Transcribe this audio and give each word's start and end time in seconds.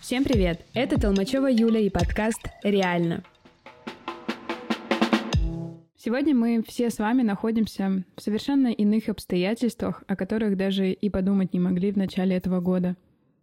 Всем 0.00 0.22
привет! 0.22 0.64
Это 0.72 1.00
Толмачева 1.00 1.48
Юля 1.48 1.80
и 1.80 1.90
подкаст 1.90 2.40
«Реально». 2.62 3.24
Сегодня 5.96 6.32
мы 6.32 6.62
все 6.64 6.90
с 6.90 6.98
вами 7.00 7.22
находимся 7.22 8.04
в 8.16 8.22
совершенно 8.22 8.68
иных 8.68 9.08
обстоятельствах, 9.08 10.04
о 10.06 10.14
которых 10.14 10.56
даже 10.56 10.92
и 10.92 11.10
подумать 11.10 11.52
не 11.52 11.58
могли 11.58 11.90
в 11.90 11.96
начале 11.96 12.36
этого 12.36 12.60
года. 12.60 12.96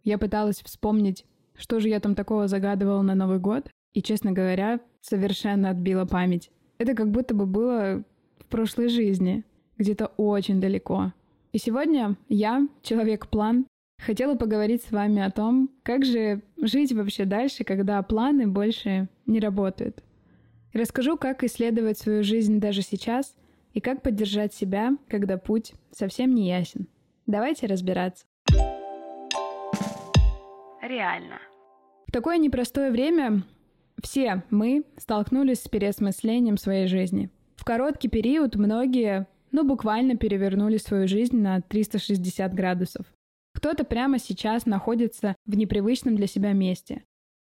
Я 0.04 0.16
пыталась 0.16 0.62
вспомнить, 0.62 1.26
что 1.54 1.80
же 1.80 1.90
я 1.90 2.00
там 2.00 2.14
такого 2.14 2.48
загадывала 2.48 3.02
на 3.02 3.14
Новый 3.14 3.40
год, 3.40 3.68
и, 3.92 4.00
честно 4.00 4.32
говоря, 4.32 4.80
совершенно 5.02 5.68
отбила 5.68 6.06
память. 6.06 6.50
Это 6.78 6.94
как 6.94 7.10
будто 7.10 7.34
бы 7.34 7.44
было 7.44 8.02
в 8.38 8.46
прошлой 8.46 8.88
жизни, 8.88 9.44
где-то 9.78 10.06
очень 10.16 10.60
далеко. 10.60 11.12
И 11.52 11.58
сегодня 11.58 12.16
я, 12.28 12.66
человек-план, 12.82 13.66
хотела 13.98 14.34
поговорить 14.34 14.82
с 14.82 14.90
вами 14.90 15.22
о 15.22 15.30
том, 15.30 15.70
как 15.82 16.04
же 16.04 16.42
жить 16.60 16.92
вообще 16.92 17.24
дальше, 17.24 17.64
когда 17.64 18.02
планы 18.02 18.46
больше 18.46 19.08
не 19.26 19.40
работают. 19.40 20.02
Расскажу, 20.72 21.16
как 21.16 21.44
исследовать 21.44 21.98
свою 21.98 22.24
жизнь 22.24 22.58
даже 22.58 22.82
сейчас 22.82 23.34
и 23.72 23.80
как 23.80 24.02
поддержать 24.02 24.52
себя, 24.52 24.96
когда 25.08 25.38
путь 25.38 25.72
совсем 25.92 26.34
не 26.34 26.48
ясен. 26.48 26.88
Давайте 27.26 27.66
разбираться. 27.66 28.24
Реально. 30.82 31.38
В 32.06 32.12
такое 32.12 32.36
непростое 32.38 32.90
время 32.90 33.42
все 34.02 34.42
мы 34.50 34.84
столкнулись 34.98 35.62
с 35.62 35.68
переосмыслением 35.68 36.58
своей 36.58 36.86
жизни. 36.88 37.30
В 37.56 37.64
короткий 37.64 38.08
период 38.08 38.56
многие, 38.56 39.26
ну, 39.54 39.62
буквально 39.62 40.16
перевернули 40.16 40.78
свою 40.78 41.06
жизнь 41.06 41.36
на 41.36 41.60
360 41.60 42.52
градусов. 42.54 43.06
Кто-то 43.54 43.84
прямо 43.84 44.18
сейчас 44.18 44.66
находится 44.66 45.36
в 45.46 45.54
непривычном 45.54 46.16
для 46.16 46.26
себя 46.26 46.52
месте. 46.52 47.04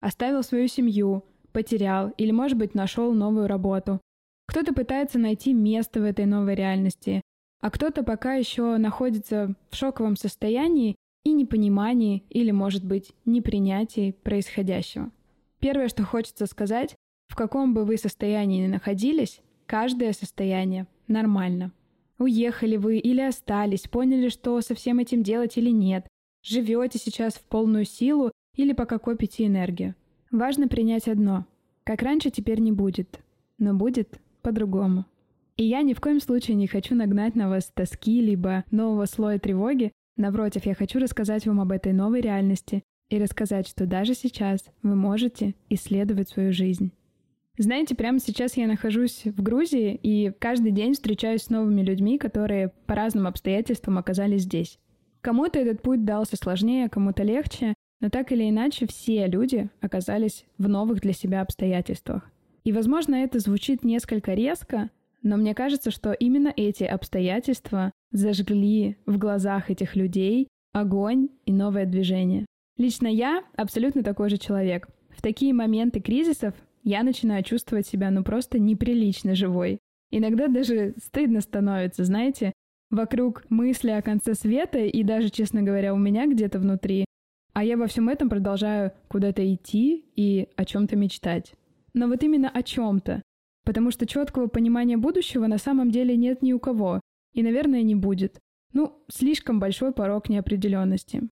Оставил 0.00 0.42
свою 0.42 0.66
семью, 0.66 1.24
потерял 1.52 2.08
или, 2.18 2.32
может 2.32 2.58
быть, 2.58 2.74
нашел 2.74 3.12
новую 3.12 3.46
работу. 3.46 4.00
Кто-то 4.48 4.74
пытается 4.74 5.20
найти 5.20 5.52
место 5.52 6.00
в 6.00 6.02
этой 6.02 6.26
новой 6.26 6.56
реальности, 6.56 7.20
а 7.60 7.70
кто-то 7.70 8.02
пока 8.02 8.34
еще 8.34 8.76
находится 8.76 9.54
в 9.70 9.76
шоковом 9.76 10.16
состоянии 10.16 10.96
и 11.22 11.30
непонимании 11.30 12.24
или, 12.28 12.50
может 12.50 12.84
быть, 12.84 13.12
непринятии 13.24 14.10
происходящего. 14.24 15.12
Первое, 15.60 15.86
что 15.86 16.02
хочется 16.02 16.46
сказать, 16.46 16.96
в 17.28 17.36
каком 17.36 17.72
бы 17.72 17.84
вы 17.84 17.98
состоянии 17.98 18.64
ни 18.64 18.66
находились, 18.66 19.40
каждое 19.66 20.12
состояние 20.12 20.88
нормально. 21.06 21.70
Уехали 22.18 22.76
вы 22.76 22.98
или 22.98 23.20
остались, 23.20 23.88
поняли, 23.88 24.28
что 24.28 24.60
со 24.60 24.74
всем 24.74 24.98
этим 24.98 25.22
делать 25.22 25.56
или 25.56 25.70
нет, 25.70 26.06
живете 26.42 26.98
сейчас 26.98 27.34
в 27.34 27.44
полную 27.44 27.84
силу 27.84 28.30
или 28.56 28.72
пока 28.72 28.98
копите 28.98 29.46
энергию. 29.46 29.94
Важно 30.30 30.68
принять 30.68 31.08
одно. 31.08 31.46
Как 31.84 32.02
раньше 32.02 32.30
теперь 32.30 32.60
не 32.60 32.72
будет, 32.72 33.20
но 33.58 33.74
будет 33.74 34.20
по-другому. 34.42 35.06
И 35.56 35.64
я 35.64 35.82
ни 35.82 35.92
в 35.94 36.00
коем 36.00 36.20
случае 36.20 36.56
не 36.56 36.66
хочу 36.66 36.94
нагнать 36.94 37.34
на 37.34 37.48
вас 37.48 37.70
тоски 37.74 38.20
либо 38.20 38.64
нового 38.70 39.06
слоя 39.06 39.38
тревоги. 39.38 39.92
Напротив, 40.16 40.66
я 40.66 40.74
хочу 40.74 40.98
рассказать 40.98 41.46
вам 41.46 41.60
об 41.60 41.72
этой 41.72 41.92
новой 41.92 42.20
реальности 42.20 42.82
и 43.10 43.18
рассказать, 43.18 43.68
что 43.68 43.86
даже 43.86 44.14
сейчас 44.14 44.64
вы 44.82 44.94
можете 44.96 45.54
исследовать 45.68 46.28
свою 46.28 46.52
жизнь. 46.52 46.92
Знаете, 47.56 47.94
прямо 47.94 48.18
сейчас 48.18 48.56
я 48.56 48.66
нахожусь 48.66 49.22
в 49.24 49.40
Грузии 49.40 49.98
и 50.02 50.32
каждый 50.40 50.72
день 50.72 50.94
встречаюсь 50.94 51.42
с 51.42 51.50
новыми 51.50 51.82
людьми, 51.82 52.18
которые 52.18 52.72
по 52.86 52.96
разным 52.96 53.28
обстоятельствам 53.28 53.96
оказались 53.96 54.42
здесь. 54.42 54.78
Кому-то 55.20 55.60
этот 55.60 55.80
путь 55.80 56.04
дался 56.04 56.36
сложнее, 56.36 56.88
кому-то 56.88 57.22
легче, 57.22 57.74
но 58.00 58.10
так 58.10 58.32
или 58.32 58.48
иначе 58.50 58.86
все 58.88 59.28
люди 59.28 59.70
оказались 59.80 60.44
в 60.58 60.68
новых 60.68 61.00
для 61.00 61.12
себя 61.12 61.42
обстоятельствах. 61.42 62.28
И, 62.64 62.72
возможно, 62.72 63.14
это 63.14 63.38
звучит 63.38 63.84
несколько 63.84 64.34
резко, 64.34 64.90
но 65.22 65.36
мне 65.36 65.54
кажется, 65.54 65.90
что 65.90 66.12
именно 66.12 66.52
эти 66.54 66.82
обстоятельства 66.84 67.92
зажгли 68.10 68.96
в 69.06 69.16
глазах 69.16 69.70
этих 69.70 69.94
людей 69.94 70.48
огонь 70.72 71.28
и 71.46 71.52
новое 71.52 71.86
движение. 71.86 72.46
Лично 72.76 73.06
я 73.06 73.44
абсолютно 73.56 74.02
такой 74.02 74.28
же 74.28 74.38
человек. 74.38 74.88
В 75.16 75.22
такие 75.22 75.54
моменты 75.54 76.00
кризисов 76.00 76.54
я 76.84 77.02
начинаю 77.02 77.42
чувствовать 77.42 77.86
себя 77.86 78.10
ну 78.10 78.22
просто 78.22 78.58
неприлично 78.58 79.34
живой. 79.34 79.78
Иногда 80.10 80.46
даже 80.46 80.94
стыдно 81.02 81.40
становится, 81.40 82.04
знаете, 82.04 82.52
вокруг 82.90 83.44
мысли 83.50 83.90
о 83.90 84.02
конце 84.02 84.34
света, 84.34 84.78
и 84.78 85.02
даже, 85.02 85.30
честно 85.30 85.62
говоря, 85.62 85.92
у 85.92 85.98
меня 85.98 86.26
где-то 86.26 86.60
внутри, 86.60 87.04
а 87.52 87.64
я 87.64 87.76
во 87.76 87.86
всем 87.86 88.08
этом 88.08 88.28
продолжаю 88.28 88.92
куда-то 89.08 89.42
идти 89.54 90.04
и 90.14 90.48
о 90.56 90.64
чем-то 90.64 90.96
мечтать. 90.96 91.54
Но 91.94 92.06
вот 92.08 92.22
именно 92.22 92.48
о 92.48 92.62
чем-то. 92.62 93.22
Потому 93.64 93.90
что 93.90 94.06
четкого 94.06 94.46
понимания 94.48 94.96
будущего 94.96 95.46
на 95.46 95.58
самом 95.58 95.90
деле 95.90 96.16
нет 96.16 96.42
ни 96.42 96.52
у 96.52 96.58
кого. 96.58 97.00
И, 97.32 97.42
наверное, 97.42 97.82
не 97.82 97.94
будет. 97.94 98.38
Ну, 98.72 99.04
слишком 99.08 99.58
большой 99.58 99.92
порог 99.92 100.28
неопределенности. 100.28 101.28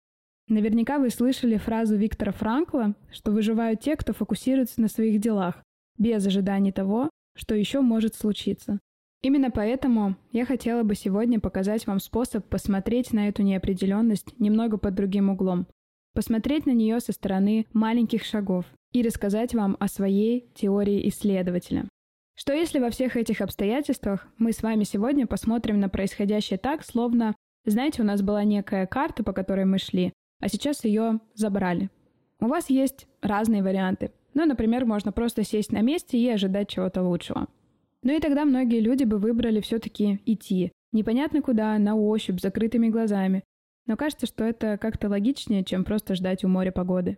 Наверняка 0.47 0.99
вы 0.99 1.09
слышали 1.09 1.57
фразу 1.57 1.95
Виктора 1.95 2.31
Франкла, 2.31 2.95
что 3.11 3.31
выживают 3.31 3.81
те, 3.81 3.95
кто 3.95 4.13
фокусируется 4.13 4.81
на 4.81 4.87
своих 4.87 5.19
делах, 5.19 5.63
без 5.97 6.25
ожиданий 6.25 6.71
того, 6.71 7.09
что 7.35 7.55
еще 7.55 7.81
может 7.81 8.15
случиться. 8.15 8.79
Именно 9.21 9.51
поэтому 9.51 10.15
я 10.31 10.45
хотела 10.45 10.83
бы 10.83 10.95
сегодня 10.95 11.39
показать 11.39 11.85
вам 11.85 11.99
способ 11.99 12.45
посмотреть 12.47 13.13
на 13.13 13.27
эту 13.27 13.43
неопределенность 13.43 14.39
немного 14.39 14.77
под 14.77 14.95
другим 14.95 15.29
углом, 15.29 15.67
посмотреть 16.13 16.65
на 16.65 16.71
нее 16.71 16.99
со 16.99 17.11
стороны 17.11 17.67
маленьких 17.71 18.25
шагов 18.25 18.65
и 18.91 19.03
рассказать 19.03 19.53
вам 19.53 19.77
о 19.79 19.87
своей 19.87 20.49
теории 20.55 21.07
исследователя. 21.07 21.87
Что 22.35 22.53
если 22.53 22.79
во 22.79 22.89
всех 22.89 23.15
этих 23.15 23.41
обстоятельствах 23.41 24.27
мы 24.37 24.51
с 24.51 24.63
вами 24.63 24.83
сегодня 24.83 25.27
посмотрим 25.27 25.79
на 25.79 25.89
происходящее 25.89 26.57
так, 26.57 26.83
словно, 26.83 27.35
знаете, 27.65 28.01
у 28.01 28.05
нас 28.05 28.23
была 28.23 28.43
некая 28.43 28.87
карта, 28.87 29.23
по 29.23 29.33
которой 29.33 29.65
мы 29.65 29.77
шли, 29.77 30.11
а 30.41 30.49
сейчас 30.49 30.83
ее 30.83 31.19
забрали. 31.33 31.89
У 32.41 32.47
вас 32.47 32.69
есть 32.69 33.07
разные 33.21 33.63
варианты. 33.63 34.11
Ну, 34.33 34.45
например, 34.45 34.85
можно 34.85 35.11
просто 35.11 35.43
сесть 35.43 35.71
на 35.71 35.81
месте 35.81 36.17
и 36.17 36.27
ожидать 36.27 36.69
чего-то 36.69 37.03
лучшего. 37.03 37.47
Ну 38.03 38.15
и 38.15 38.19
тогда 38.19 38.45
многие 38.45 38.79
люди 38.79 39.03
бы 39.03 39.17
выбрали 39.17 39.61
все-таки 39.61 40.19
идти. 40.25 40.71
Непонятно 40.91 41.41
куда, 41.41 41.77
на 41.77 41.95
ощупь, 41.95 42.41
закрытыми 42.41 42.89
глазами. 42.89 43.43
Но 43.85 43.95
кажется, 43.95 44.25
что 44.25 44.43
это 44.43 44.77
как-то 44.77 45.09
логичнее, 45.09 45.63
чем 45.63 45.83
просто 45.83 46.15
ждать 46.15 46.43
у 46.43 46.47
моря 46.47 46.71
погоды. 46.71 47.17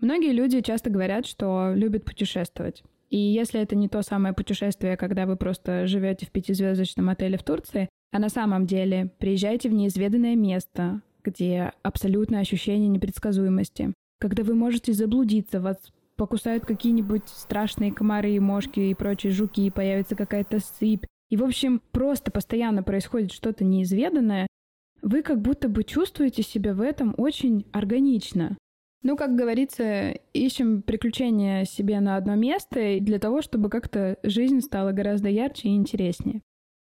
Многие 0.00 0.32
люди 0.32 0.60
часто 0.60 0.90
говорят, 0.90 1.26
что 1.26 1.72
любят 1.74 2.04
путешествовать. 2.04 2.82
И 3.08 3.16
если 3.16 3.60
это 3.60 3.76
не 3.76 3.88
то 3.88 4.02
самое 4.02 4.34
путешествие, 4.34 4.96
когда 4.96 5.26
вы 5.26 5.36
просто 5.36 5.86
живете 5.86 6.26
в 6.26 6.30
пятизвездочном 6.30 7.08
отеле 7.08 7.38
в 7.38 7.44
Турции, 7.44 7.88
а 8.12 8.18
на 8.18 8.28
самом 8.28 8.66
деле 8.66 9.12
приезжаете 9.18 9.68
в 9.68 9.72
неизведанное 9.72 10.34
место, 10.34 11.02
где 11.26 11.72
абсолютное 11.82 12.40
ощущение 12.40 12.88
непредсказуемости. 12.88 13.92
Когда 14.20 14.44
вы 14.44 14.54
можете 14.54 14.92
заблудиться, 14.92 15.60
вас 15.60 15.76
покусают 16.16 16.64
какие-нибудь 16.64 17.28
страшные 17.28 17.92
комары 17.92 18.32
и 18.32 18.40
мошки 18.40 18.80
и 18.80 18.94
прочие 18.94 19.32
жуки, 19.32 19.66
и 19.66 19.70
появится 19.70 20.14
какая-то 20.14 20.60
сыпь. 20.60 21.04
И, 21.28 21.36
в 21.36 21.44
общем, 21.44 21.82
просто 21.90 22.30
постоянно 22.30 22.82
происходит 22.82 23.32
что-то 23.32 23.64
неизведанное, 23.64 24.46
вы 25.02 25.22
как 25.22 25.40
будто 25.40 25.68
бы 25.68 25.84
чувствуете 25.84 26.42
себя 26.42 26.74
в 26.74 26.80
этом 26.80 27.14
очень 27.18 27.66
органично. 27.72 28.56
Ну, 29.02 29.16
как 29.16 29.36
говорится, 29.36 30.12
ищем 30.32 30.82
приключения 30.82 31.64
себе 31.64 32.00
на 32.00 32.16
одно 32.16 32.34
место 32.34 32.98
для 33.00 33.18
того, 33.18 33.42
чтобы 33.42 33.68
как-то 33.68 34.16
жизнь 34.22 34.60
стала 34.60 34.92
гораздо 34.92 35.28
ярче 35.28 35.68
и 35.68 35.76
интереснее. 35.76 36.42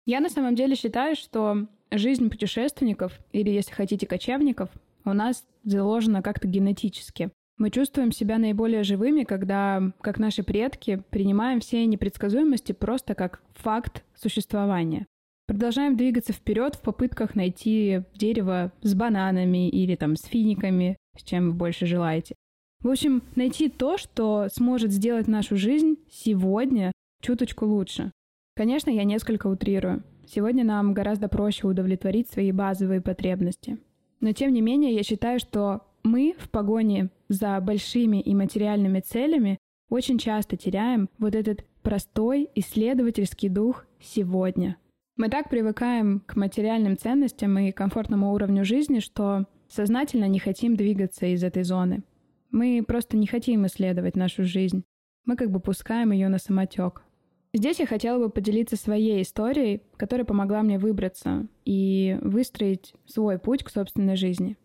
Я 0.06 0.20
на 0.20 0.28
самом 0.28 0.54
деле 0.54 0.76
считаю, 0.76 1.16
что 1.16 1.66
жизнь 1.98 2.30
путешественников, 2.30 3.18
или, 3.32 3.50
если 3.50 3.72
хотите, 3.72 4.06
кочевников, 4.06 4.70
у 5.04 5.12
нас 5.12 5.44
заложена 5.64 6.22
как-то 6.22 6.48
генетически. 6.48 7.30
Мы 7.56 7.70
чувствуем 7.70 8.10
себя 8.10 8.38
наиболее 8.38 8.82
живыми, 8.82 9.22
когда, 9.22 9.92
как 10.00 10.18
наши 10.18 10.42
предки, 10.42 11.02
принимаем 11.10 11.60
все 11.60 11.86
непредсказуемости 11.86 12.72
просто 12.72 13.14
как 13.14 13.42
факт 13.54 14.04
существования. 14.14 15.06
Продолжаем 15.46 15.96
двигаться 15.96 16.32
вперед 16.32 16.74
в 16.74 16.80
попытках 16.80 17.34
найти 17.34 18.02
дерево 18.14 18.72
с 18.82 18.94
бананами 18.94 19.68
или 19.68 19.94
там 19.94 20.16
с 20.16 20.24
финиками, 20.24 20.96
с 21.16 21.22
чем 21.22 21.50
вы 21.50 21.52
больше 21.52 21.86
желаете. 21.86 22.34
В 22.82 22.88
общем, 22.88 23.22
найти 23.36 23.68
то, 23.68 23.98
что 23.98 24.48
сможет 24.50 24.90
сделать 24.90 25.28
нашу 25.28 25.56
жизнь 25.56 25.96
сегодня 26.10 26.92
чуточку 27.20 27.66
лучше. 27.66 28.10
Конечно, 28.56 28.90
я 28.90 29.04
несколько 29.04 29.46
утрирую. 29.46 30.02
Сегодня 30.26 30.64
нам 30.64 30.94
гораздо 30.94 31.28
проще 31.28 31.66
удовлетворить 31.66 32.30
свои 32.30 32.52
базовые 32.52 33.00
потребности. 33.00 33.78
Но 34.20 34.32
тем 34.32 34.52
не 34.52 34.60
менее, 34.60 34.94
я 34.94 35.02
считаю, 35.02 35.38
что 35.38 35.82
мы 36.02 36.34
в 36.38 36.50
погоне 36.50 37.10
за 37.28 37.60
большими 37.60 38.20
и 38.20 38.34
материальными 38.34 39.00
целями 39.00 39.58
очень 39.88 40.18
часто 40.18 40.56
теряем 40.56 41.08
вот 41.18 41.34
этот 41.34 41.64
простой 41.82 42.48
исследовательский 42.54 43.48
дух 43.48 43.86
сегодня. 44.00 44.76
Мы 45.16 45.28
так 45.28 45.48
привыкаем 45.48 46.20
к 46.20 46.36
материальным 46.36 46.96
ценностям 46.96 47.58
и 47.58 47.70
комфортному 47.70 48.32
уровню 48.32 48.64
жизни, 48.64 48.98
что 48.98 49.46
сознательно 49.68 50.26
не 50.26 50.38
хотим 50.38 50.74
двигаться 50.76 51.26
из 51.26 51.44
этой 51.44 51.62
зоны. 51.62 52.02
Мы 52.50 52.82
просто 52.86 53.16
не 53.16 53.26
хотим 53.26 53.66
исследовать 53.66 54.16
нашу 54.16 54.44
жизнь. 54.44 54.84
Мы 55.24 55.36
как 55.36 55.50
бы 55.50 55.60
пускаем 55.60 56.12
ее 56.12 56.28
на 56.28 56.38
самотек. 56.38 57.02
Здесь 57.54 57.78
я 57.78 57.86
хотела 57.86 58.18
бы 58.18 58.30
поделиться 58.30 58.74
своей 58.74 59.22
историей, 59.22 59.80
которая 59.96 60.24
помогла 60.24 60.62
мне 60.62 60.76
выбраться 60.76 61.46
и 61.64 62.18
выстроить 62.20 62.94
свой 63.06 63.38
путь 63.38 63.62
к 63.62 63.70
собственной 63.70 64.16
жизни. 64.16 64.56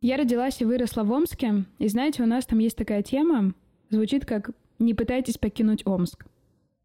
Я 0.00 0.16
родилась 0.16 0.62
и 0.62 0.64
выросла 0.64 1.02
в 1.02 1.10
Омске, 1.10 1.64
и 1.80 1.88
знаете, 1.88 2.22
у 2.22 2.26
нас 2.26 2.46
там 2.46 2.60
есть 2.60 2.76
такая 2.76 3.02
тема, 3.02 3.54
звучит 3.90 4.24
как 4.24 4.52
«не 4.78 4.94
пытайтесь 4.94 5.36
покинуть 5.36 5.84
Омск». 5.84 6.26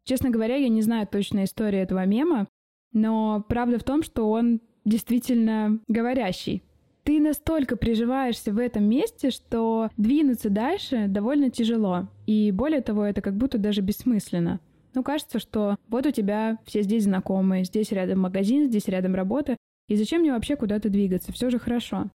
Честно 0.02 0.30
говоря, 0.30 0.56
я 0.56 0.68
не 0.68 0.82
знаю 0.82 1.06
точной 1.06 1.44
истории 1.44 1.78
этого 1.78 2.04
мема, 2.04 2.48
но 2.92 3.44
правда 3.48 3.78
в 3.78 3.84
том, 3.84 4.02
что 4.02 4.28
он 4.28 4.60
действительно 4.84 5.78
говорящий. 5.86 6.64
Ты 7.04 7.20
настолько 7.20 7.76
приживаешься 7.76 8.52
в 8.52 8.58
этом 8.58 8.84
месте, 8.88 9.30
что 9.30 9.88
двинуться 9.96 10.50
дальше 10.50 11.06
довольно 11.06 11.48
тяжело. 11.50 12.08
И 12.26 12.50
более 12.50 12.80
того, 12.80 13.04
это 13.04 13.20
как 13.20 13.36
будто 13.36 13.56
даже 13.56 13.82
бессмысленно. 13.82 14.58
Ну, 14.94 15.02
кажется, 15.02 15.38
что 15.38 15.76
вот 15.88 16.06
у 16.06 16.10
тебя 16.10 16.58
все 16.64 16.82
здесь 16.82 17.04
знакомые, 17.04 17.64
здесь 17.64 17.90
рядом 17.92 18.20
магазин, 18.20 18.68
здесь 18.68 18.86
рядом 18.88 19.14
работа, 19.14 19.56
и 19.88 19.96
зачем 19.96 20.20
мне 20.20 20.32
вообще 20.32 20.56
куда-то 20.56 20.88
двигаться? 20.88 21.32
Все 21.32 21.50
же 21.50 21.58
хорошо. 21.58 22.10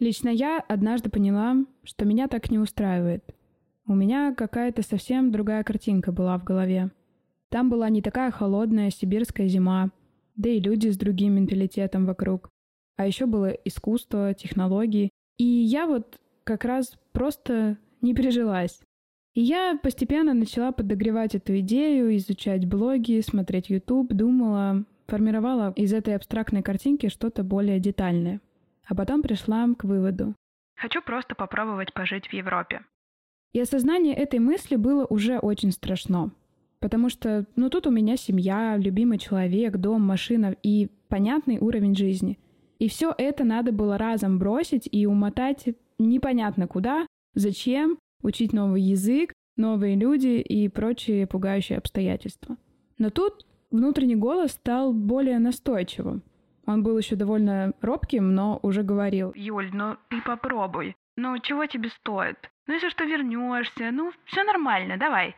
Лично 0.00 0.28
я 0.28 0.58
однажды 0.58 1.08
поняла, 1.08 1.56
что 1.84 2.04
меня 2.04 2.26
так 2.26 2.50
не 2.50 2.58
устраивает. 2.58 3.24
У 3.86 3.94
меня 3.94 4.34
какая-то 4.34 4.82
совсем 4.82 5.30
другая 5.30 5.62
картинка 5.62 6.10
была 6.10 6.36
в 6.38 6.44
голове. 6.44 6.90
Там 7.50 7.70
была 7.70 7.88
не 7.88 8.02
такая 8.02 8.30
холодная 8.30 8.90
сибирская 8.90 9.46
зима, 9.46 9.90
да 10.36 10.48
и 10.48 10.58
люди 10.58 10.88
с 10.88 10.96
другим 10.96 11.34
менталитетом 11.34 12.04
вокруг. 12.04 12.48
А 12.96 13.06
еще 13.06 13.26
было 13.26 13.50
искусство, 13.64 14.34
технологии. 14.34 15.10
И 15.38 15.44
я 15.44 15.86
вот 15.86 16.18
как 16.42 16.64
раз 16.64 16.94
просто 17.12 17.78
не 18.00 18.14
прижилась. 18.14 18.80
И 19.34 19.40
я 19.40 19.76
постепенно 19.82 20.32
начала 20.32 20.70
подогревать 20.70 21.34
эту 21.34 21.58
идею, 21.58 22.16
изучать 22.16 22.66
блоги, 22.66 23.20
смотреть 23.20 23.68
YouTube, 23.68 24.12
думала, 24.12 24.84
формировала 25.08 25.72
из 25.74 25.92
этой 25.92 26.14
абстрактной 26.14 26.62
картинки 26.62 27.08
что-то 27.08 27.42
более 27.42 27.80
детальное. 27.80 28.40
А 28.86 28.94
потом 28.94 29.22
пришла 29.22 29.66
к 29.76 29.84
выводу. 29.84 30.34
Хочу 30.76 31.02
просто 31.02 31.34
попробовать 31.34 31.92
пожить 31.92 32.28
в 32.28 32.32
Европе. 32.32 32.84
И 33.52 33.60
осознание 33.60 34.14
этой 34.14 34.38
мысли 34.38 34.76
было 34.76 35.04
уже 35.04 35.38
очень 35.38 35.72
страшно. 35.72 36.30
Потому 36.78 37.08
что, 37.08 37.46
ну, 37.56 37.70
тут 37.70 37.86
у 37.86 37.90
меня 37.90 38.16
семья, 38.16 38.76
любимый 38.76 39.18
человек, 39.18 39.76
дом, 39.78 40.02
машина 40.02 40.54
и 40.62 40.90
понятный 41.08 41.58
уровень 41.58 41.96
жизни. 41.96 42.38
И 42.78 42.88
все 42.88 43.14
это 43.16 43.44
надо 43.44 43.72
было 43.72 43.96
разом 43.96 44.38
бросить 44.38 44.88
и 44.90 45.06
умотать 45.06 45.68
непонятно 45.98 46.66
куда, 46.68 47.06
зачем, 47.34 47.98
учить 48.24 48.52
новый 48.52 48.82
язык, 48.82 49.32
новые 49.56 49.94
люди 49.94 50.40
и 50.40 50.68
прочие 50.68 51.26
пугающие 51.26 51.78
обстоятельства. 51.78 52.56
Но 52.98 53.10
тут 53.10 53.46
внутренний 53.70 54.16
голос 54.16 54.52
стал 54.52 54.92
более 54.92 55.38
настойчивым. 55.38 56.22
Он 56.66 56.82
был 56.82 56.96
еще 56.98 57.14
довольно 57.14 57.72
робким, 57.80 58.34
но 58.34 58.58
уже 58.62 58.82
говорил. 58.82 59.32
«Юль, 59.34 59.70
ну 59.72 59.96
ты 60.08 60.22
попробуй. 60.22 60.96
Ну 61.16 61.38
чего 61.38 61.66
тебе 61.66 61.90
стоит? 61.90 62.50
Ну 62.66 62.74
если 62.74 62.88
что 62.88 63.04
вернешься, 63.04 63.90
ну 63.92 64.12
все 64.24 64.42
нормально, 64.44 64.96
давай». 64.96 65.36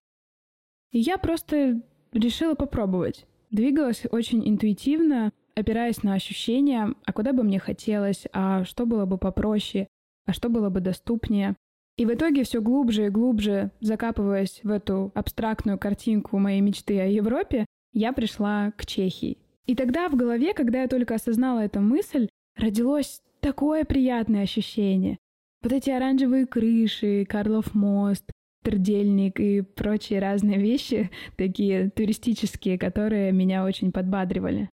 И 0.92 1.00
я 1.00 1.18
просто 1.18 1.82
решила 2.12 2.54
попробовать. 2.54 3.26
Двигалась 3.50 4.04
очень 4.10 4.48
интуитивно, 4.48 5.32
опираясь 5.54 6.02
на 6.02 6.14
ощущения, 6.14 6.94
а 7.04 7.12
куда 7.12 7.32
бы 7.32 7.42
мне 7.42 7.58
хотелось, 7.58 8.26
а 8.32 8.64
что 8.64 8.86
было 8.86 9.06
бы 9.06 9.18
попроще, 9.18 9.88
а 10.26 10.32
что 10.32 10.48
было 10.48 10.70
бы 10.70 10.80
доступнее. 10.80 11.56
И 11.96 12.04
в 12.04 12.12
итоге 12.12 12.44
все 12.44 12.60
глубже 12.60 13.06
и 13.06 13.10
глубже, 13.10 13.70
закапываясь 13.80 14.60
в 14.62 14.70
эту 14.70 15.12
абстрактную 15.14 15.78
картинку 15.78 16.38
моей 16.38 16.60
мечты 16.60 17.00
о 17.00 17.06
Европе, 17.06 17.64
я 17.92 18.12
пришла 18.12 18.72
к 18.76 18.84
Чехии. 18.84 19.38
И 19.66 19.74
тогда 19.74 20.08
в 20.08 20.16
голове, 20.16 20.52
когда 20.52 20.82
я 20.82 20.88
только 20.88 21.14
осознала 21.14 21.60
эту 21.60 21.80
мысль, 21.80 22.28
родилось 22.56 23.22
такое 23.40 23.84
приятное 23.84 24.42
ощущение. 24.42 25.18
Вот 25.62 25.72
эти 25.72 25.90
оранжевые 25.90 26.46
крыши, 26.46 27.24
Карлов 27.28 27.74
мост, 27.74 28.30
Трдельник 28.62 29.38
и 29.38 29.60
прочие 29.62 30.18
разные 30.18 30.58
вещи, 30.58 31.10
такие 31.36 31.88
туристические, 31.90 32.78
которые 32.78 33.30
меня 33.30 33.64
очень 33.64 33.92
подбадривали. 33.92 34.68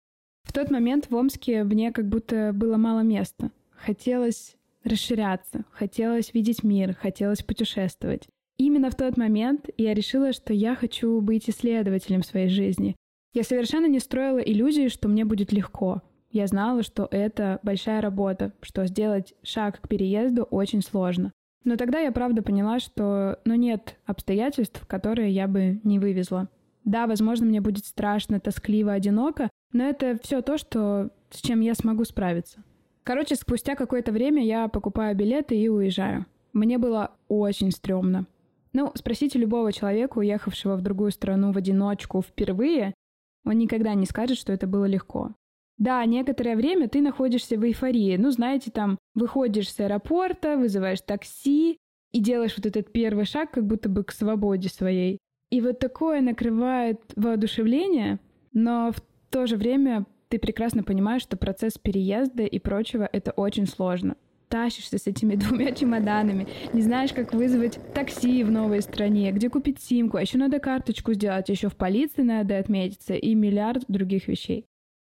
В 0.45 0.53
тот 0.53 0.71
момент 0.71 1.11
в 1.11 1.15
Омске 1.15 1.63
мне 1.63 1.93
как 1.93 2.09
будто 2.09 2.53
было 2.55 2.79
мало 2.79 3.01
места. 3.01 3.51
Хотелось 3.71 4.57
расширяться, 4.85 5.65
хотелось 5.71 6.35
видеть 6.35 6.63
мир, 6.63 6.95
хотелось 6.95 7.43
путешествовать. 7.43 8.29
Именно 8.59 8.91
в 8.91 8.95
тот 8.95 9.17
момент 9.17 9.69
я 9.77 9.95
решила, 9.95 10.33
что 10.33 10.53
я 10.53 10.75
хочу 10.75 11.21
быть 11.21 11.49
исследователем 11.49 12.23
своей 12.23 12.49
жизни. 12.49 12.97
Я 13.35 13.45
совершенно 13.45 13.87
не 13.87 13.99
строила 13.99 14.39
иллюзии, 14.39 14.89
что 14.89 15.09
мне 15.09 15.25
будет 15.25 15.53
легко. 15.53 16.03
Я 16.31 16.47
знала, 16.47 16.83
что 16.83 17.09
это 17.11 17.61
большая 17.63 18.01
работа, 18.01 18.53
что 18.63 18.87
сделать 18.87 19.35
шаг 19.43 19.81
к 19.81 19.89
переезду 19.89 20.45
очень 20.45 20.83
сложно. 20.83 21.33
Но 21.65 21.77
тогда 21.77 22.01
я 22.01 22.13
правда 22.13 22.43
поняла, 22.43 22.79
что 22.81 23.39
ну 23.45 23.55
нет 23.55 23.97
обстоятельств, 24.05 24.87
которые 24.87 25.31
я 25.31 25.47
бы 25.47 25.81
не 25.85 25.99
вывезла. 25.99 26.49
Да, 26.85 27.07
возможно, 27.07 27.47
мне 27.47 27.61
будет 27.61 27.87
страшно, 27.87 28.41
тоскливо, 28.41 28.93
одиноко, 28.93 29.51
но 29.73 29.85
это 29.85 30.19
все 30.23 30.43
то, 30.43 30.59
что, 30.59 31.11
с 31.31 31.41
чем 31.41 31.61
я 31.61 31.75
смогу 31.75 32.05
справиться. 32.05 32.63
Короче, 33.05 33.35
спустя 33.35 33.75
какое-то 33.75 34.13
время 34.13 34.45
я 34.45 34.69
покупаю 34.69 35.17
билеты 35.17 35.57
и 35.57 35.69
уезжаю. 35.69 36.27
Мне 36.53 36.79
было 36.79 37.13
очень 37.29 37.71
стрёмно. 37.71 38.27
Ну, 38.73 38.93
спросите 38.95 39.39
любого 39.39 39.73
человека, 39.73 40.19
уехавшего 40.19 40.77
в 40.77 40.83
другую 40.83 41.11
страну 41.11 41.53
в 41.53 41.59
одиночку 41.59 42.23
впервые, 42.23 42.95
он 43.45 43.59
никогда 43.59 43.95
не 43.95 44.07
скажет, 44.07 44.39
что 44.39 44.53
это 44.53 44.67
было 44.67 44.85
легко. 44.85 45.33
Да, 45.79 46.05
некоторое 46.05 46.55
время 46.55 46.89
ты 46.89 47.01
находишься 47.01 47.57
в 47.57 47.65
эйфории. 47.65 48.17
Ну, 48.17 48.31
знаете, 48.31 48.71
там 48.71 48.99
выходишь 49.15 49.73
с 49.73 49.81
аэропорта, 49.81 50.57
вызываешь 50.57 51.01
такси 51.01 51.79
и 52.13 52.21
делаешь 52.21 52.55
вот 52.57 52.67
этот 52.67 52.93
первый 52.93 53.25
шаг 53.25 53.51
как 53.51 53.67
будто 53.67 53.89
бы 53.89 54.05
к 54.05 54.13
свободе 54.13 54.69
своей. 54.69 55.19
И 55.51 55.61
вот 55.61 55.81
такое 55.81 56.21
накрывает 56.21 57.01
воодушевление, 57.17 58.21
но 58.53 58.93
в 58.93 59.03
то 59.31 59.47
же 59.47 59.57
время 59.57 60.07
ты 60.33 60.39
прекрасно 60.39 60.83
понимаешь, 60.83 61.21
что 61.21 61.37
процесс 61.37 61.77
переезда 61.77 62.45
и 62.45 62.59
прочего— 62.59 63.07
это 63.13 63.33
очень 63.33 63.67
сложно. 63.67 64.17
Тащишься 64.49 64.97
с 64.97 65.07
этими 65.07 65.35
двумя 65.37 65.73
чемоданами, 65.73 66.49
не 66.73 66.81
знаешь, 66.81 67.13
как 67.13 67.35
вызвать 67.35 67.79
такси 67.93 68.43
в 68.43 68.51
новой 68.51 68.81
стране, 68.81 69.31
где 69.33 69.51
купить 69.51 69.83
симку, 69.83 70.17
а 70.17 70.23
еще 70.23 70.39
надо 70.39 70.59
карточку 70.59 71.13
сделать, 71.13 71.51
еще 71.51 71.69
в 71.69 71.77
полиции 71.77 72.23
надо 72.23 72.57
отметиться 72.57 73.13
и 73.13 73.35
миллиард 73.35 73.85
других 73.89 74.27
вещей. 74.27 74.65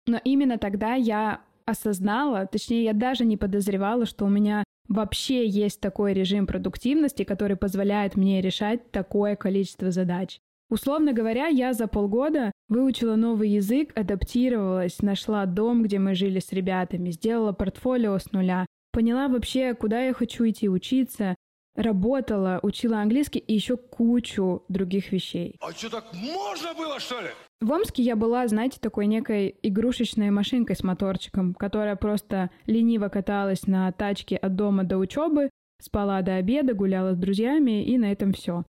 Но 0.08 0.20
именно 0.24 0.58
тогда 0.58 0.96
я 0.96 1.42
осознала, 1.68 2.48
точнее, 2.48 2.84
я 2.84 2.94
даже 2.94 3.24
не 3.24 3.38
подозревала, 3.38 4.08
что 4.08 4.26
у 4.26 4.30
меня 4.30 4.64
вообще 4.88 5.48
есть 5.48 5.80
такой 5.80 6.14
режим 6.14 6.48
продуктивности, 6.48 7.24
который 7.24 7.56
позволяет 7.56 8.16
мне 8.16 8.42
решать 8.42 8.90
такое 8.90 9.36
количество 9.36 9.92
задач. 9.92 10.40
Условно 10.70 11.14
говоря, 11.14 11.48
я 11.48 11.74
за 11.74 11.88
полгода 11.88 12.52
выучила 12.68 13.16
новый 13.16 13.50
язык, 13.50 13.92
адаптировалась, 13.96 15.02
нашла 15.02 15.46
дом, 15.46 15.84
где 15.84 16.00
мы 16.00 16.16
жили 16.16 16.40
с 16.40 16.52
ребятами, 16.52 17.12
сделала 17.12 17.52
портфолио 17.52 18.18
с 18.18 18.32
нуля, 18.32 18.66
поняла 18.92 19.28
вообще, 19.28 19.74
куда 19.74 20.02
я 20.02 20.14
хочу 20.14 20.48
идти 20.48 20.70
учиться, 20.70 21.36
работала, 21.76 22.60
учила 22.64 23.00
английский 23.00 23.40
и 23.40 23.54
еще 23.54 23.78
кучу 23.78 24.64
других 24.70 25.12
вещей. 25.12 25.56
А 25.60 25.72
что, 25.72 25.90
так 25.90 26.14
можно 26.14 26.74
было, 26.74 27.00
что 27.00 27.20
ли? 27.20 27.30
В 27.62 27.72
Омске 27.72 28.04
я 28.04 28.16
была, 28.16 28.48
знаете, 28.48 28.78
такой 28.80 29.08
некой 29.08 29.56
игрушечной 29.64 30.32
машинкой 30.32 30.76
с 30.76 30.84
моторчиком, 30.84 31.54
которая 31.54 31.96
просто 31.96 32.50
лениво 32.66 33.10
каталась 33.10 33.68
на 33.68 33.92
тачке 33.92 34.36
от 34.36 34.56
дома 34.56 34.84
до 34.84 34.98
учебы, 34.98 35.50
спала 35.82 36.22
до 36.22 36.36
обеда, 36.36 36.74
гуляла 36.74 37.14
с 37.14 37.18
друзьями, 37.18 37.84
и 37.84 37.98
на 37.98 38.12
этом 38.12 38.34
все. 38.34 38.66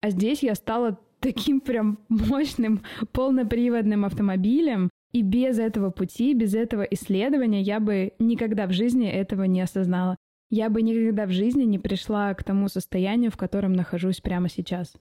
А 0.00 0.10
здесь 0.10 0.42
я 0.42 0.54
стала 0.54 0.98
таким 1.20 1.60
прям 1.60 1.98
мощным 2.08 2.82
полноприводным 3.12 4.04
автомобилем, 4.04 4.90
и 5.12 5.22
без 5.22 5.58
этого 5.58 5.90
пути, 5.90 6.34
без 6.34 6.54
этого 6.54 6.82
исследования 6.82 7.62
я 7.62 7.80
бы 7.80 8.12
никогда 8.18 8.66
в 8.66 8.72
жизни 8.72 9.08
этого 9.08 9.44
не 9.44 9.60
осознала. 9.60 10.16
Я 10.50 10.68
бы 10.68 10.82
никогда 10.82 11.26
в 11.26 11.30
жизни 11.30 11.64
не 11.64 11.78
пришла 11.78 12.32
к 12.34 12.44
тому 12.44 12.68
состоянию, 12.68 13.30
в 13.30 13.36
котором 13.36 13.72
нахожусь 13.72 14.20
прямо 14.20 14.48
сейчас. 14.48 14.94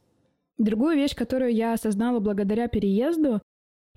Другую 0.57 0.95
вещь, 0.95 1.15
которую 1.15 1.53
я 1.53 1.73
осознала 1.73 2.19
благодаря 2.19 2.67
переезду, 2.67 3.41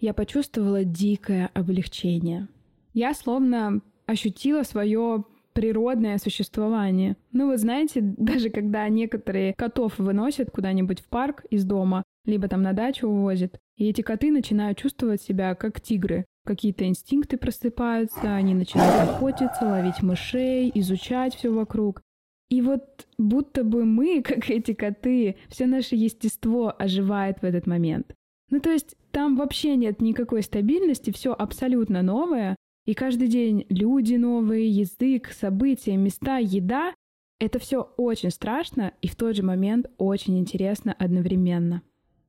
я 0.01 0.13
почувствовала 0.13 0.85
дикое 0.85 1.51
облегчение. 1.55 2.49
Я 2.95 3.15
словно 3.15 3.81
ощутила 4.07 4.63
свое 4.65 5.25
природное 5.59 6.19
существование. 6.19 7.17
Ну, 7.33 7.49
вы 7.49 7.59
знаете, 7.59 8.01
даже 8.17 8.49
когда 8.49 8.89
некоторые 8.89 9.55
котов 9.55 9.99
выносят 9.99 10.53
куда-нибудь 10.53 11.01
в 11.01 11.09
парк 11.09 11.45
из 11.51 11.65
дома, 11.65 12.05
либо 12.25 12.47
там 12.47 12.63
на 12.63 12.75
дачу 12.75 13.09
увозят, 13.09 13.59
и 13.77 13.89
эти 13.89 14.03
коты 14.03 14.31
начинают 14.31 14.79
чувствовать 14.79 15.21
себя 15.21 15.57
как 15.57 15.81
тигры, 15.81 16.27
какие-то 16.47 16.87
инстинкты 16.87 17.39
просыпаются, 17.39 18.37
они 18.37 18.55
начинают 18.55 19.11
охотиться, 19.11 19.65
ловить 19.65 20.01
мышей, 20.01 20.71
изучать 20.77 21.35
все 21.35 21.53
вокруг. 21.53 22.03
И 22.51 22.63
вот 22.63 23.09
будто 23.19 23.65
бы 23.65 23.85
мы, 23.85 24.23
как 24.25 24.49
эти 24.51 24.75
коты, 24.75 25.39
все 25.49 25.67
наше 25.67 25.97
естество 25.97 26.73
оживает 26.79 27.43
в 27.43 27.45
этот 27.45 27.67
момент. 27.67 28.15
Ну 28.51 28.61
то 28.61 28.71
есть 28.71 28.95
там 29.11 29.37
вообще 29.37 29.75
нет 29.75 30.01
никакой 30.01 30.45
стабильности, 30.45 31.11
все 31.11 31.35
абсолютно 31.37 32.03
новое, 32.03 32.55
и 32.89 32.95
каждый 32.95 33.29
день 33.29 33.67
люди 33.69 34.15
новые, 34.15 34.67
язык, 34.67 35.29
события, 35.39 35.95
места, 35.99 36.39
еда— 36.39 36.95
это 37.39 37.59
все 37.59 37.83
очень 37.99 38.31
страшно 38.31 38.95
и 39.03 39.09
в 39.09 39.15
тот 39.15 39.37
же 39.37 39.43
момент 39.43 39.91
очень 39.99 40.39
интересно 40.39 40.97
одновременно. 40.99 41.83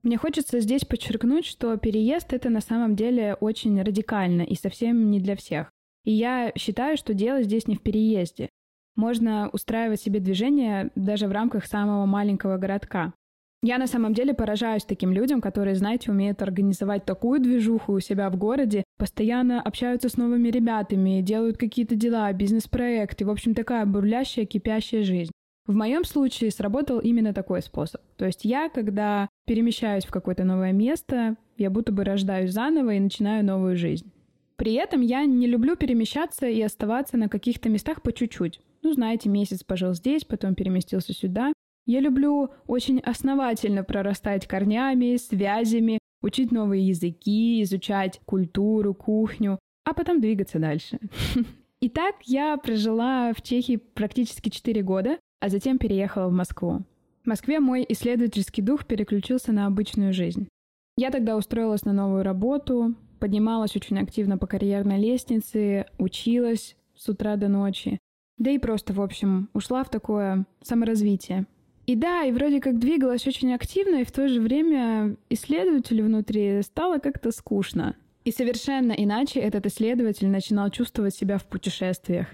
Мне 0.04 0.18
хочется 0.18 0.60
здесь 0.60 0.84
подчеркнуть, 0.84 1.46
что 1.46 1.78
переезд— 1.78 2.28
это 2.34 2.50
на 2.50 2.60
самом 2.60 2.98
деле 2.98 3.36
очень 3.36 3.82
радикально 3.82 4.42
и 4.42 4.56
совсем 4.56 5.10
не 5.10 5.22
для 5.22 5.38
всех. 5.38 5.72
И 6.04 6.12
я 6.12 6.52
считаю, 6.58 6.98
что 6.98 7.14
дело 7.14 7.42
здесь 7.42 7.66
не 7.68 7.78
в 7.78 7.82
переезде. 7.82 8.50
Можно 8.98 9.50
устраивать 9.54 10.02
себе 10.02 10.20
движение 10.20 10.92
даже 10.94 11.30
в 11.30 11.32
рамках 11.32 11.68
самого 11.68 12.06
маленького 12.06 12.58
городка. 12.58 13.14
Я 13.62 13.78
на 13.78 13.88
самом 13.88 14.14
деле 14.14 14.34
поражаюсь 14.34 14.86
таким 14.86 15.12
людям, 15.12 15.42
которые, 15.42 15.76
знаете, 15.76 16.12
умеют 16.12 16.42
организовать 16.42 17.04
такую 17.04 17.42
движуху 17.42 17.94
у 17.94 18.00
себя 18.00 18.30
в 18.30 18.38
городе, 18.38 18.86
постоянно 18.98 19.62
общаются 19.62 20.08
с 20.08 20.16
новыми 20.16 20.48
ребятами, 20.48 21.22
делают 21.22 21.58
какие-то 21.58 21.96
дела, 21.96 22.32
бизнес-проекты, 22.32 23.26
в 23.26 23.30
общем, 23.30 23.54
такая 23.54 23.86
бурлящая, 23.86 24.46
кипящая 24.46 25.04
жизнь. 25.04 25.32
В 25.68 25.76
моем 25.76 26.06
случае 26.06 26.52
сработал 26.52 27.00
именно 27.00 27.34
такой 27.34 27.62
способ. 27.62 28.02
То 28.16 28.26
есть 28.26 28.46
я, 28.46 28.70
когда 28.70 29.28
перемещаюсь 29.46 30.06
в 30.06 30.10
какое-то 30.10 30.46
новое 30.46 30.72
место, 30.72 31.36
я 31.58 31.70
будто 31.70 31.92
бы 31.92 32.06
рождаюсь 32.06 32.52
заново 32.52 32.96
и 32.96 33.00
начинаю 33.00 33.46
новую 33.46 33.76
жизнь. 33.76 34.10
При 34.56 34.74
этом 34.74 35.02
я 35.02 35.26
не 35.26 35.48
люблю 35.48 35.76
перемещаться 35.76 36.48
и 36.48 36.62
оставаться 36.62 37.18
на 37.18 37.30
каких-то 37.30 37.70
местах 37.70 38.02
по 38.02 38.12
чуть-чуть. 38.12 38.62
Ну, 38.82 38.94
знаете, 38.94 39.30
месяц 39.30 39.64
пожил 39.64 39.94
здесь, 39.94 40.24
потом 40.24 40.56
переместился 40.56 41.14
сюда. 41.14 41.54
Я 41.90 42.02
люблю 42.02 42.52
очень 42.68 43.00
основательно 43.00 43.84
прорастать 43.84 44.46
корнями, 44.46 45.18
связями, 45.18 45.98
учить 46.22 46.52
новые 46.52 46.88
языки, 46.88 47.64
изучать 47.64 48.22
культуру, 48.26 48.94
кухню, 48.94 49.58
а 49.86 49.96
потом 49.96 50.22
двигаться 50.22 50.60
дальше. 50.60 51.00
Итак, 51.82 52.18
я 52.26 52.56
прожила 52.58 53.34
в 53.34 53.42
Чехии 53.42 53.78
практически 53.78 54.50
4 54.50 54.84
года, 54.84 55.18
а 55.40 55.50
затем 55.50 55.80
переехала 55.80 56.30
в 56.30 56.32
Москву. 56.32 56.84
В 57.24 57.28
Москве 57.28 57.60
мой 57.60 57.84
исследовательский 57.90 58.62
дух 58.62 58.86
переключился 58.86 59.52
на 59.52 59.66
обычную 59.66 60.14
жизнь. 60.14 60.48
Я 60.96 61.10
тогда 61.10 61.36
устроилась 61.36 61.86
на 61.86 61.94
новую 61.94 62.22
работу, 62.22 62.94
поднималась 63.20 63.76
очень 63.76 63.98
активно 63.98 64.38
по 64.38 64.46
карьерной 64.46 65.00
лестнице, 65.00 65.88
училась 65.98 66.78
с 66.96 67.10
утра 67.10 67.36
до 67.36 67.48
ночи. 67.48 67.98
Да 68.38 68.52
и 68.52 68.60
просто, 68.60 68.94
в 68.94 69.02
общем, 69.02 69.50
ушла 69.54 69.84
в 69.84 69.90
такое 69.90 70.46
саморазвитие. 70.62 71.48
И 71.90 71.96
да, 71.96 72.24
и 72.24 72.32
вроде 72.32 72.62
как 72.62 72.78
двигалась 72.78 73.26
очень 73.26 73.52
активно, 73.52 74.02
и 74.02 74.04
в 74.04 74.12
то 74.12 74.28
же 74.28 74.42
время 74.42 75.16
исследователю 75.32 76.06
внутри 76.06 76.62
стало 76.62 77.00
как-то 77.00 77.32
скучно. 77.32 77.96
И 78.26 78.32
совершенно 78.32 78.92
иначе 78.92 79.40
этот 79.40 79.66
исследователь 79.66 80.28
начинал 80.28 80.70
чувствовать 80.70 81.16
себя 81.16 81.40
в 81.40 81.46
путешествиях. 81.46 82.28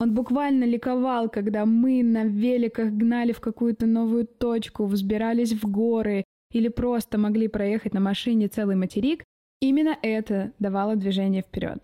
Он 0.00 0.12
буквально 0.12 0.64
ликовал, 0.64 1.28
когда 1.28 1.66
мы 1.66 2.02
на 2.02 2.24
великах 2.24 2.90
гнали 2.90 3.30
в 3.30 3.38
какую-то 3.38 3.86
новую 3.86 4.26
точку, 4.26 4.86
взбирались 4.86 5.52
в 5.52 5.70
горы 5.70 6.24
или 6.50 6.66
просто 6.66 7.16
могли 7.16 7.46
проехать 7.46 7.94
на 7.94 8.00
машине 8.00 8.48
целый 8.48 8.74
материк. 8.74 9.22
Именно 9.60 9.96
это 10.02 10.52
давало 10.58 10.96
движение 10.96 11.42
вперед. 11.42 11.78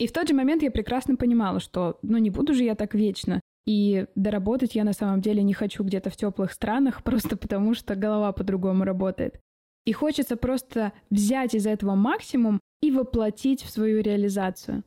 И 0.00 0.08
в 0.08 0.12
тот 0.12 0.26
же 0.26 0.34
момент 0.34 0.64
я 0.64 0.72
прекрасно 0.72 1.14
понимала, 1.14 1.60
что 1.60 2.00
ну 2.02 2.18
не 2.18 2.30
буду 2.30 2.54
же 2.54 2.64
я 2.64 2.74
так 2.74 2.92
вечно. 2.96 3.38
И 3.72 4.06
доработать 4.16 4.74
я 4.74 4.82
на 4.82 4.92
самом 4.92 5.20
деле 5.20 5.44
не 5.44 5.54
хочу 5.54 5.84
где-то 5.84 6.10
в 6.10 6.16
теплых 6.16 6.50
странах, 6.52 7.04
просто 7.04 7.36
потому 7.36 7.74
что 7.74 7.94
голова 7.94 8.32
по-другому 8.32 8.82
работает. 8.82 9.38
И 9.86 9.92
хочется 9.92 10.36
просто 10.36 10.92
взять 11.08 11.54
из 11.54 11.68
этого 11.68 11.94
максимум 11.94 12.58
и 12.82 12.90
воплотить 12.90 13.62
в 13.62 13.70
свою 13.70 14.02
реализацию. 14.02 14.82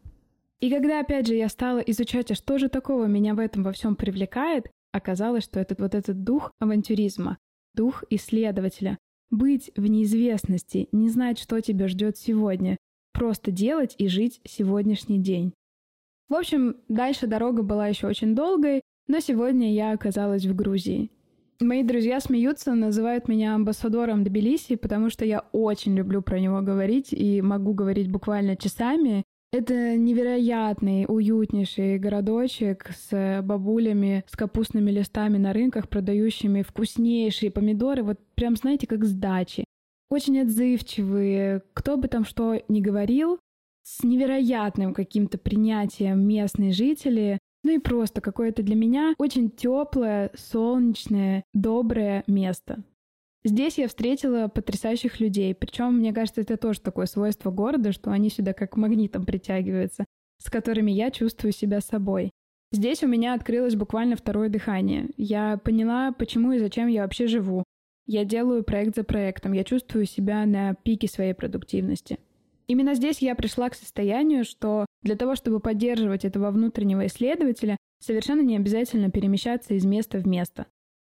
И 0.60 0.70
когда, 0.70 1.00
опять 1.00 1.28
же, 1.28 1.36
я 1.36 1.48
стала 1.48 1.80
изучать, 1.80 2.32
а 2.32 2.36
что 2.36 2.58
же 2.58 2.68
такого 2.68 3.06
меня 3.06 3.36
в 3.36 3.40
этом 3.40 3.64
во 3.64 3.72
всем 3.72 3.96
привлекает, 3.96 4.70
оказалось, 4.92 5.46
что 5.46 5.62
этот 5.62 5.80
вот 5.80 5.96
этот 5.96 6.26
дух 6.26 6.52
авантюризма, 6.60 7.38
дух 7.74 8.04
исследователя, 8.10 8.98
быть 9.32 9.72
в 9.78 9.88
неизвестности, 9.88 10.90
не 10.92 11.08
знать, 11.08 11.40
что 11.40 11.62
тебя 11.62 11.88
ждет 11.88 12.18
сегодня, 12.18 12.76
просто 13.14 13.50
делать 13.50 13.96
и 13.98 14.10
жить 14.10 14.42
сегодняшний 14.44 15.20
день. 15.20 15.54
В 16.30 16.36
общем, 16.36 16.78
дальше 16.88 17.28
дорога 17.28 17.64
была 17.64 17.88
еще 17.88 18.08
очень 18.08 18.36
долгой, 18.36 18.82
но 19.08 19.20
сегодня 19.20 19.74
я 19.74 19.92
оказалась 19.92 20.46
в 20.46 20.56
Грузии. 20.56 21.12
Мои 21.60 21.84
друзья 21.84 22.20
смеются, 22.20 22.74
называют 22.74 23.28
меня 23.28 23.56
амбассадором 23.56 24.24
Тбилиси, 24.24 24.76
потому 24.76 25.10
что 25.10 25.26
я 25.26 25.46
очень 25.52 25.96
люблю 25.96 26.22
про 26.22 26.40
него 26.40 26.62
говорить 26.62 27.14
и 27.14 27.42
могу 27.42 27.74
говорить 27.74 28.12
буквально 28.12 28.56
часами. 28.56 29.24
Это 29.52 29.96
невероятный, 29.96 31.06
уютнейший 31.08 32.00
городочек 32.00 32.90
с 32.90 33.42
бабулями, 33.44 34.24
с 34.28 34.36
капустными 34.36 34.90
листами 34.90 35.38
на 35.38 35.54
рынках, 35.54 35.90
продающими 35.90 36.64
вкуснейшие 36.64 37.52
помидоры, 37.52 38.02
вот 38.02 38.20
прям, 38.34 38.56
знаете, 38.56 38.88
как 38.88 39.06
с 39.06 39.14
дачи. 39.14 39.64
Очень 40.10 40.42
отзывчивые, 40.42 41.62
кто 41.74 41.98
бы 41.98 42.08
там 42.08 42.26
что 42.26 42.60
ни 42.68 42.82
говорил, 42.82 43.40
с 43.84 44.04
невероятным 44.04 44.94
каким-то 44.94 45.38
принятием 45.38 46.26
местные 46.26 46.72
жители, 46.72 47.40
ну 47.64 47.72
и 47.72 47.80
просто 47.80 48.22
какое-то 48.22 48.64
для 48.64 48.76
меня 48.76 49.14
очень 49.18 49.50
теплое, 49.50 50.32
солнечное, 50.36 51.44
доброе 51.54 52.24
место. 52.28 52.84
Здесь 53.46 53.78
я 53.78 53.90
встретила 53.90 54.48
потрясающих 54.48 55.20
людей, 55.20 55.54
причем, 55.54 55.98
мне 55.98 56.14
кажется, 56.14 56.42
это 56.42 56.56
тоже 56.56 56.80
такое 56.80 57.06
свойство 57.08 57.52
города, 57.52 57.92
что 57.92 58.12
они 58.12 58.30
сюда 58.30 58.54
как 58.54 58.78
магнитом 58.78 59.26
притягиваются, 59.26 60.06
с 60.38 60.50
которыми 60.50 60.92
я 60.92 61.12
чувствую 61.12 61.52
себя 61.52 61.82
собой. 61.82 62.32
Здесь 62.72 63.04
у 63.04 63.08
меня 63.08 63.34
открылось 63.34 63.76
буквально 63.76 64.16
второе 64.16 64.50
дыхание. 64.50 65.10
Я 65.18 65.58
поняла, 65.58 66.12
почему 66.14 66.54
и 66.54 66.60
зачем 66.60 66.88
я 66.88 67.04
вообще 67.04 67.28
живу. 67.28 67.64
Я 68.08 68.26
делаю 68.26 68.64
проект 68.64 68.96
за 68.96 69.04
проектом, 69.04 69.54
я 69.54 69.64
чувствую 69.64 70.06
себя 70.06 70.46
на 70.46 70.74
пике 70.74 71.08
своей 71.08 71.34
продуктивности. 71.34 72.20
Именно 72.74 72.96
здесь 72.96 73.20
я 73.20 73.36
пришла 73.36 73.70
к 73.70 73.76
состоянию, 73.76 74.44
что 74.44 74.88
для 75.04 75.16
того, 75.16 75.36
чтобы 75.36 75.60
поддерживать 75.60 76.26
этого 76.26 76.50
внутреннего 76.50 77.06
исследователя, 77.06 77.78
совершенно 78.00 78.42
не 78.42 78.56
обязательно 78.56 79.12
перемещаться 79.12 79.76
из 79.76 79.86
места 79.86 80.18
в 80.18 80.26
место. 80.26 80.66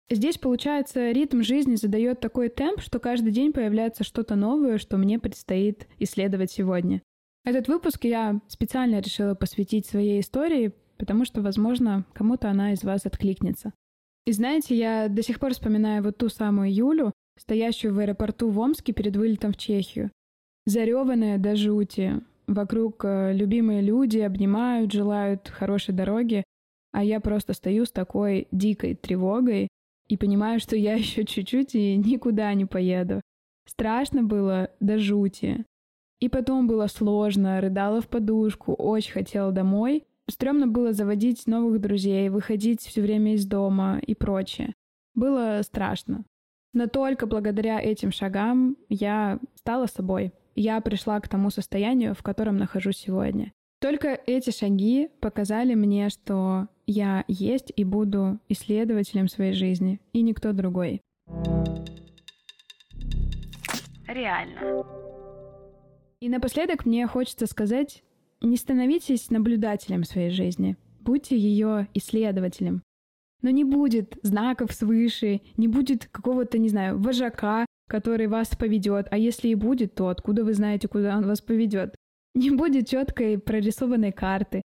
Здесь, 0.08 0.38
получается, 0.38 1.10
ритм 1.10 1.42
жизни 1.42 1.74
задает 1.74 2.18
такой 2.18 2.48
темп, 2.48 2.80
что 2.80 2.98
каждый 2.98 3.30
день 3.30 3.52
появляется 3.52 4.04
что-то 4.04 4.36
новое, 4.36 4.78
что 4.78 4.96
мне 4.96 5.18
предстоит 5.18 5.86
исследовать 5.98 6.50
сегодня. 6.50 7.02
Этот 7.44 7.68
выпуск 7.68 8.04
я 8.04 8.40
специально 8.48 8.98
решила 9.00 9.34
посвятить 9.34 9.84
своей 9.84 10.20
истории, 10.20 10.72
потому 10.96 11.26
что, 11.26 11.42
возможно, 11.42 12.06
кому-то 12.14 12.48
она 12.48 12.72
из 12.72 12.84
вас 12.84 13.04
откликнется. 13.04 13.74
И 14.24 14.32
знаете, 14.32 14.74
я 14.74 15.08
до 15.08 15.22
сих 15.22 15.38
пор 15.38 15.52
вспоминаю 15.52 16.04
вот 16.04 16.16
ту 16.16 16.30
самую 16.30 16.74
Юлю, 16.74 17.12
стоящую 17.38 17.92
в 17.92 17.98
аэропорту 17.98 18.48
в 18.48 18.58
Омске 18.58 18.94
перед 18.94 19.14
вылетом 19.14 19.52
в 19.52 19.58
Чехию 19.58 20.10
зареванная 20.66 21.38
до 21.38 21.56
жути. 21.56 22.20
Вокруг 22.46 23.04
э, 23.04 23.32
любимые 23.32 23.80
люди 23.80 24.18
обнимают, 24.18 24.92
желают 24.92 25.48
хорошей 25.48 25.94
дороги, 25.94 26.42
а 26.92 27.04
я 27.04 27.20
просто 27.20 27.52
стою 27.52 27.84
с 27.84 27.92
такой 27.92 28.48
дикой 28.50 28.94
тревогой 28.94 29.68
и 30.08 30.16
понимаю, 30.16 30.60
что 30.60 30.76
я 30.76 30.94
еще 30.96 31.24
чуть-чуть 31.24 31.74
и 31.74 31.96
никуда 31.96 32.52
не 32.54 32.66
поеду. 32.66 33.20
Страшно 33.66 34.22
было 34.22 34.70
до 34.80 34.98
жути. 34.98 35.64
И 36.18 36.28
потом 36.28 36.66
было 36.66 36.86
сложно, 36.86 37.60
рыдала 37.60 38.00
в 38.00 38.08
подушку, 38.08 38.74
очень 38.74 39.12
хотела 39.12 39.52
домой. 39.52 40.04
Стремно 40.28 40.66
было 40.66 40.92
заводить 40.92 41.46
новых 41.46 41.80
друзей, 41.80 42.28
выходить 42.28 42.82
все 42.82 43.00
время 43.00 43.34
из 43.34 43.46
дома 43.46 44.00
и 44.06 44.14
прочее. 44.14 44.74
Было 45.14 45.60
страшно. 45.62 46.24
Но 46.72 46.86
только 46.86 47.26
благодаря 47.26 47.80
этим 47.80 48.12
шагам 48.12 48.76
я 48.88 49.40
стала 49.56 49.86
собой 49.86 50.32
я 50.60 50.80
пришла 50.82 51.18
к 51.20 51.28
тому 51.28 51.50
состоянию, 51.50 52.14
в 52.14 52.22
котором 52.22 52.58
нахожусь 52.58 52.98
сегодня. 52.98 53.52
Только 53.80 54.08
эти 54.26 54.50
шаги 54.50 55.08
показали 55.20 55.74
мне, 55.74 56.10
что 56.10 56.68
я 56.86 57.24
есть 57.28 57.72
и 57.74 57.84
буду 57.84 58.38
исследователем 58.50 59.28
своей 59.28 59.54
жизни, 59.54 60.00
и 60.12 60.20
никто 60.20 60.52
другой. 60.52 61.00
Реально. 64.06 64.84
И 66.20 66.28
напоследок 66.28 66.84
мне 66.84 67.06
хочется 67.06 67.46
сказать, 67.46 68.02
не 68.42 68.58
становитесь 68.58 69.30
наблюдателем 69.30 70.04
своей 70.04 70.30
жизни, 70.30 70.76
будьте 71.00 71.38
ее 71.38 71.88
исследователем. 71.94 72.82
Но 73.40 73.48
не 73.48 73.64
будет 73.64 74.18
знаков 74.22 74.72
свыше, 74.72 75.40
не 75.56 75.68
будет 75.68 76.06
какого-то, 76.06 76.58
не 76.58 76.68
знаю, 76.68 76.98
вожака, 76.98 77.64
который 77.90 78.28
вас 78.28 78.48
поведет. 78.56 79.08
А 79.10 79.18
если 79.18 79.48
и 79.48 79.54
будет, 79.54 79.94
то 79.94 80.08
откуда 80.08 80.44
вы 80.44 80.54
знаете, 80.54 80.88
куда 80.88 81.18
он 81.18 81.26
вас 81.26 81.40
поведет? 81.40 81.96
Не 82.34 82.50
будет 82.50 82.88
четкой 82.88 83.38
прорисованной 83.38 84.12
карты. 84.12 84.62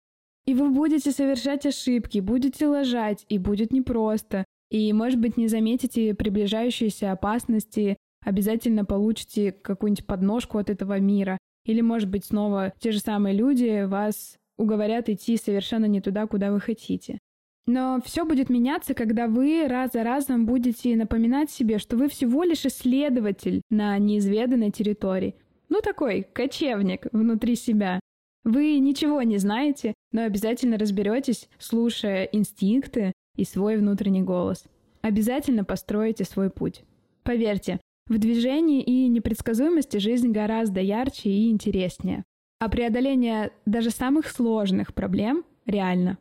И 0.48 0.56
вы 0.56 0.72
будете 0.72 1.12
совершать 1.12 1.66
ошибки, 1.68 2.20
будете 2.20 2.68
лажать, 2.68 3.26
и 3.30 3.38
будет 3.38 3.72
непросто. 3.72 4.44
И, 4.72 4.92
может 4.92 5.20
быть, 5.20 5.38
не 5.38 5.48
заметите 5.48 6.16
приближающиеся 6.16 7.12
опасности, 7.12 7.98
обязательно 8.26 8.86
получите 8.86 9.52
какую-нибудь 9.52 10.08
подножку 10.08 10.58
от 10.58 10.72
этого 10.72 11.00
мира. 11.00 11.38
Или, 11.66 11.82
может 11.82 12.10
быть, 12.10 12.26
снова 12.26 12.74
те 12.80 12.92
же 12.92 13.00
самые 13.00 13.36
люди 13.36 13.86
вас 13.86 14.36
уговорят 14.58 15.10
идти 15.10 15.38
совершенно 15.38 15.86
не 15.86 16.02
туда, 16.02 16.26
куда 16.26 16.52
вы 16.52 16.60
хотите. 16.60 17.20
Но 17.68 18.02
все 18.04 18.26
будет 18.26 18.50
меняться, 18.50 18.94
когда 18.94 19.28
вы 19.28 19.68
раз 19.68 19.92
за 19.94 20.04
разом 20.04 20.46
будете 20.46 20.96
напоминать 20.96 21.52
себе, 21.52 21.78
что 21.78 21.96
вы 21.96 22.10
всего 22.10 22.44
лишь 22.44 22.66
исследователь 22.66 23.62
на 23.70 23.98
неизведанной 23.98 24.72
территории. 24.72 25.36
Ну, 25.70 25.82
такой 25.82 26.24
кочевник 26.34 27.08
внутри 27.12 27.56
себя. 27.56 28.00
Вы 28.44 28.80
ничего 28.80 29.22
не 29.22 29.38
знаете, 29.38 29.94
но 30.12 30.24
обязательно 30.24 30.78
разберетесь, 30.78 31.48
слушая 31.60 32.24
инстинкты 32.26 33.14
и 33.36 33.46
свой 33.46 33.78
внутренний 33.78 34.24
голос. 34.24 34.66
Обязательно 35.02 35.64
построите 35.64 36.26
свой 36.26 36.50
путь. 36.50 36.84
Поверьте, 37.24 37.80
в 38.08 38.18
движении 38.18 38.82
и 38.82 39.08
непредсказуемости 39.08 39.98
жизнь 39.98 40.32
гораздо 40.32 40.82
ярче 40.82 41.30
и 41.30 41.50
интереснее. 41.50 42.24
А 42.60 42.68
преодоление 42.68 43.52
даже 43.66 43.92
самых 43.92 44.28
сложных 44.28 44.94
проблем 44.94 45.46
реально. 45.66 46.18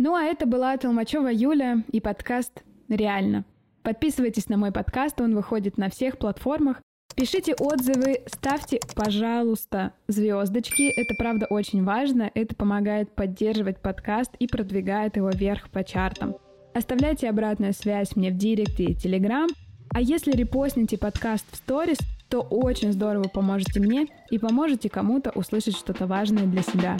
Ну 0.00 0.14
а 0.14 0.22
это 0.22 0.46
была 0.46 0.76
Толмачева 0.76 1.26
Юля 1.26 1.82
и 1.90 2.00
подкаст 2.00 2.62
«Реально». 2.88 3.44
Подписывайтесь 3.82 4.48
на 4.48 4.56
мой 4.56 4.70
подкаст, 4.70 5.20
он 5.20 5.34
выходит 5.34 5.76
на 5.76 5.90
всех 5.90 6.18
платформах. 6.18 6.80
Пишите 7.16 7.54
отзывы, 7.54 8.20
ставьте, 8.26 8.78
пожалуйста, 8.94 9.94
звездочки. 10.06 10.84
Это 10.84 11.16
правда 11.18 11.46
очень 11.50 11.82
важно. 11.82 12.30
Это 12.34 12.54
помогает 12.54 13.10
поддерживать 13.10 13.82
подкаст 13.82 14.36
и 14.38 14.46
продвигает 14.46 15.16
его 15.16 15.30
вверх 15.30 15.68
по 15.68 15.82
чартам. 15.82 16.36
Оставляйте 16.74 17.28
обратную 17.28 17.72
связь 17.72 18.14
мне 18.14 18.30
в 18.30 18.36
директе 18.36 18.84
и 18.84 18.94
телеграм. 18.94 19.48
А 19.92 20.00
если 20.00 20.30
репостните 20.30 20.96
подкаст 20.96 21.44
в 21.50 21.56
сторис, 21.56 21.98
то 22.28 22.42
очень 22.42 22.92
здорово 22.92 23.26
поможете 23.26 23.80
мне 23.80 24.06
и 24.30 24.38
поможете 24.38 24.88
кому-то 24.88 25.30
услышать 25.30 25.76
что-то 25.76 26.06
важное 26.06 26.46
для 26.46 26.62
себя. 26.62 26.96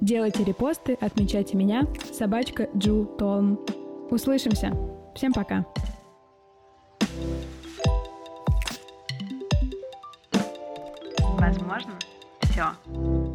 Делайте 0.00 0.44
репосты, 0.44 0.96
отмечайте 1.00 1.56
меня, 1.56 1.86
собачка 2.12 2.68
Джу 2.74 3.04
Толм. 3.18 3.60
Услышимся. 4.10 4.72
Всем 5.14 5.32
пока. 5.32 5.66
Возможно, 11.38 11.92
все. 12.42 13.29